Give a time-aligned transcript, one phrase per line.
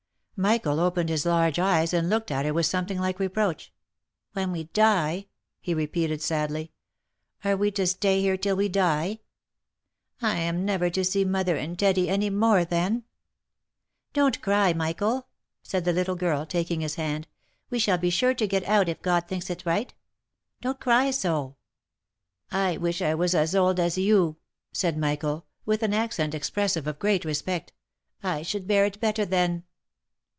[0.37, 3.71] Michael opened his large eyes and looked at her with something like reproach.
[4.33, 5.27] "When we die?"
[5.59, 6.71] he repeated sadly.
[7.45, 9.19] "Are we to stay here till we die?—
[10.19, 13.03] I am never to see mother and Teddy any more then?""
[14.13, 15.27] Don't cry, Michael!"
[15.61, 17.27] said the little girl, taking his hand
[17.69, 19.93] —"We shall be sure to get out if God thinks it right.
[20.59, 21.57] Don't cry so
[22.51, 24.37] !""I wish I was as old as you,"
[24.73, 27.73] said Michael, with an accent expres sive of great respect."
[28.23, 29.65] I should bear it better then."